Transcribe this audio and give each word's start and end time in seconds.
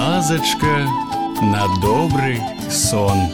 казачка 0.00 0.86
на 1.42 1.66
добрый 1.82 2.40
сон. 2.70 3.28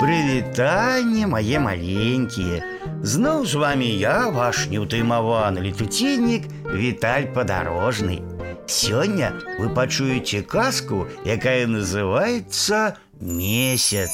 Прывітанне 0.00 1.26
мае 1.26 1.58
маленькія. 1.60 2.60
Зноў 3.00 3.46
з 3.46 3.54
вами 3.54 3.88
я, 3.88 4.28
ваш 4.28 4.66
неўтаймаваны 4.68 5.64
летуценнік 5.64 6.48
Віталь 6.72 7.32
падарожны. 7.32 8.20
Сёння 8.66 9.32
вы 9.58 9.68
пачуеце 9.68 10.42
казку, 10.42 11.06
якая 11.24 11.66
называецца 11.68 12.96
месяц. 13.20 14.10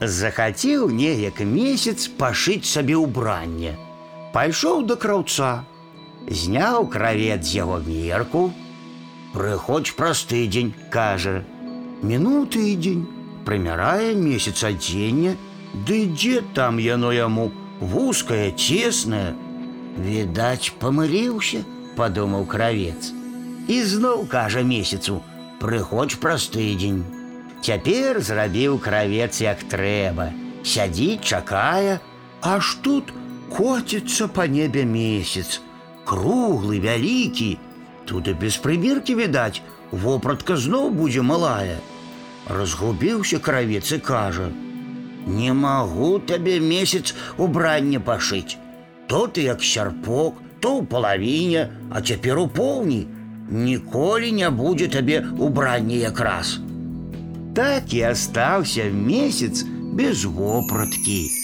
Захацеў 0.00 0.88
неяк 0.88 1.40
месяц 1.40 2.08
пашыць 2.08 2.64
сабе 2.64 2.96
ўбранне. 2.96 3.76
Пайшоў 4.32 4.84
да 4.88 4.96
краўца, 4.96 5.64
зняў 6.28 6.86
кравец 6.88 7.44
з 7.46 7.60
яго 7.60 7.78
мерку. 7.84 8.52
Прыходзь 9.32 9.94
праз 9.94 10.24
тыдзень, 10.26 10.74
кажа, 10.90 11.44
Мінуў 12.02 12.46
тыдзень, 12.48 13.06
прымярае 13.44 14.14
месяц 14.16 14.64
адзення, 14.64 15.36
Ды 15.86 16.06
дзе 16.10 16.42
там 16.54 16.78
яно 16.82 17.12
яму 17.14 17.52
вузкае, 17.78 18.50
цеснае. 18.58 19.34
Відаць, 20.02 20.74
памыліўся, 20.82 21.62
падумаў 21.94 22.46
кравец. 22.50 23.12
І 23.68 23.82
зноў 23.86 24.26
кажа 24.26 24.62
месяцу: 24.66 25.22
прыходзь 25.62 26.18
праз 26.18 26.48
тыдзень. 26.50 27.04
Цяпер 27.62 28.20
зрабіў 28.24 28.78
кравец 28.82 29.40
як 29.44 29.62
трэба. 29.70 30.32
Сядзіць, 30.64 31.22
чакае, 31.22 32.00
аж 32.42 32.74
тут 32.82 33.12
коціцца 33.52 34.28
па 34.28 34.46
небе 34.46 34.84
месяц. 34.84 35.60
Круглы, 36.04 36.80
вялікі, 36.80 37.58
Тут 38.10 38.28
і 38.28 38.32
без 38.34 38.56
прыбіркі 38.58 39.14
відаць, 39.14 39.62
вопратка 39.92 40.56
зноў 40.56 40.90
будзе 40.90 41.22
малая. 41.22 41.78
Разгубіўся 42.50 43.38
кравец 43.38 43.92
і 43.92 43.98
кажа: « 43.98 45.36
Не 45.38 45.52
магу 45.52 46.18
табе 46.18 46.58
месяц 46.60 47.14
убранне 47.36 48.00
пашыць. 48.00 48.56
То 49.06 49.26
ты 49.26 49.44
як 49.46 49.62
сярпок, 49.62 50.40
то 50.60 50.80
ў 50.80 50.86
палавіне, 50.86 51.62
а 51.90 52.02
цяпер 52.02 52.38
у 52.38 52.48
поўні. 52.48 53.06
Ніколі 53.50 54.32
не 54.32 54.50
будзе 54.50 54.88
табе 54.88 55.22
убранне 55.38 56.02
якраз. 56.02 56.58
Так 57.54 57.94
і 57.94 58.02
астаўся 58.10 58.90
месяц 58.90 59.62
без 59.94 60.24
вопраткі. 60.24 61.43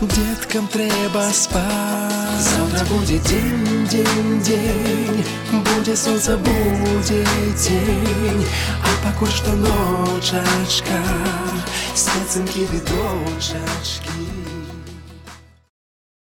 деткам 0.00 0.68
трэба 0.68 1.28
спаць. 1.32 2.40
Завтра 2.40 2.84
будзе 2.90 3.18
дзень, 3.18 3.86
дзень, 3.88 4.40
дзень, 4.42 5.24
будзе 5.52 5.96
сонца, 5.96 6.36
будзе 6.36 7.24
дзень, 7.54 8.46
а 8.82 8.88
пакуль 9.04 9.32
што 9.32 9.52
ночачка, 9.52 11.00
спецынкі 11.94 12.68
відочачкі. 12.72 14.39